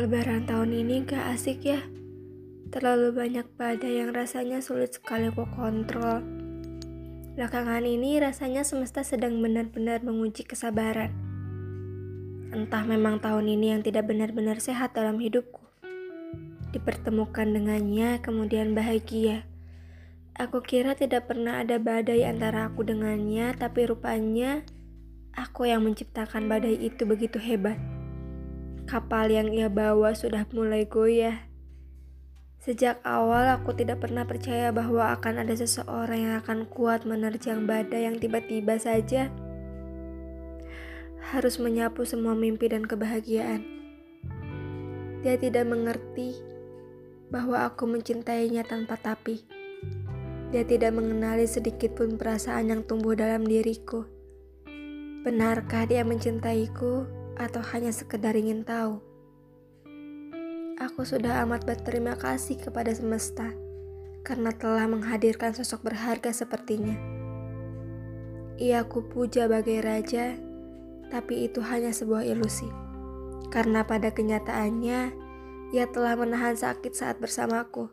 [0.00, 1.84] Lebaran tahun ini gak asik ya.
[2.72, 6.24] Terlalu banyak badai yang rasanya sulit sekali aku kontrol.
[7.36, 11.12] Belakangan ini rasanya semesta sedang benar-benar menguji kesabaran.
[12.48, 15.60] Entah memang tahun ini yang tidak benar-benar sehat dalam hidupku.
[16.72, 19.44] Dipertemukan dengannya, kemudian bahagia.
[20.32, 24.64] Aku kira tidak pernah ada badai antara aku dengannya, tapi rupanya
[25.36, 27.99] aku yang menciptakan badai itu begitu hebat.
[28.90, 31.46] Kapal yang ia bawa sudah mulai goyah.
[32.58, 38.10] Sejak awal aku tidak pernah percaya bahwa akan ada seseorang yang akan kuat menerjang badai
[38.10, 39.30] yang tiba-tiba saja
[41.30, 43.62] harus menyapu semua mimpi dan kebahagiaan.
[45.22, 46.34] Dia tidak mengerti
[47.30, 49.46] bahwa aku mencintainya tanpa tapi.
[50.50, 54.02] Dia tidak mengenali sedikit pun perasaan yang tumbuh dalam diriku.
[55.22, 57.19] Benarkah dia mencintaiku?
[57.40, 59.00] Atau hanya sekedar ingin tahu.
[60.76, 63.48] Aku sudah amat berterima kasih kepada semesta
[64.20, 66.96] karena telah menghadirkan sosok berharga sepertinya.
[68.60, 70.36] Ia kupuja bagai raja,
[71.08, 72.68] tapi itu hanya sebuah ilusi.
[73.48, 75.00] Karena pada kenyataannya,
[75.72, 77.88] ia telah menahan sakit saat bersamaku.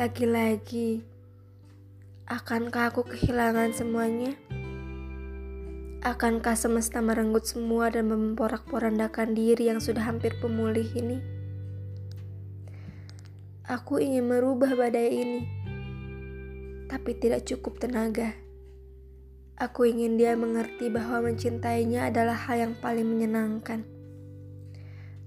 [0.00, 1.04] Lagi-lagi,
[2.24, 4.32] akankah aku kehilangan semuanya?
[6.02, 11.22] Akankah semesta merenggut semua dan memporak-porandakan diri yang sudah hampir pemulih ini?
[13.70, 15.46] Aku ingin merubah badai ini,
[16.90, 18.34] tapi tidak cukup tenaga.
[19.54, 23.86] Aku ingin dia mengerti bahwa mencintainya adalah hal yang paling menyenangkan.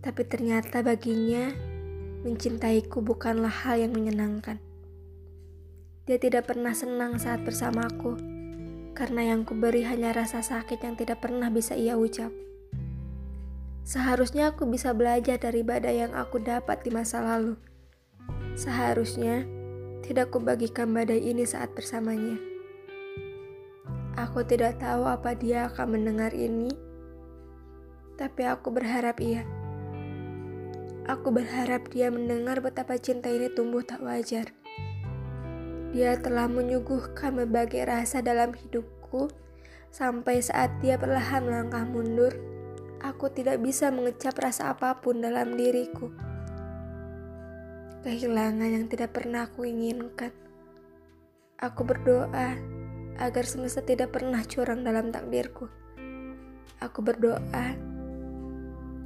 [0.04, 1.56] Tapi ternyata baginya,
[2.28, 4.60] mencintaiku bukanlah hal yang menyenangkan.
[6.04, 8.35] Dia tidak pernah senang saat bersamaku
[8.96, 12.32] karena yang kuberi hanya rasa sakit yang tidak pernah bisa ia ucap.
[13.86, 17.60] Seharusnya aku bisa belajar dari badai yang aku dapat di masa lalu.
[18.56, 19.46] Seharusnya
[20.02, 22.40] tidak kubagikan badai ini saat bersamanya.
[24.16, 26.72] Aku tidak tahu apa dia akan mendengar ini,
[28.16, 29.44] tapi aku berharap ia.
[31.06, 34.50] Aku berharap dia mendengar betapa cinta ini tumbuh tak wajar
[35.96, 39.32] dia telah menyuguhkan berbagai rasa dalam hidupku
[39.96, 42.36] sampai saat dia perlahan melangkah mundur.
[43.00, 46.12] Aku tidak bisa mengecap rasa apa pun dalam diriku.
[48.04, 50.36] Kehilangan yang tidak pernah aku inginkan.
[51.64, 52.60] Aku berdoa
[53.16, 55.72] agar semesta tidak pernah curang dalam takdirku.
[56.84, 57.72] Aku berdoa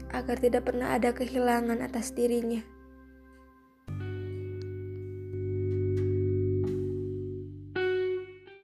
[0.09, 2.78] agar tidak pernah ada kehilangan atas dirinya.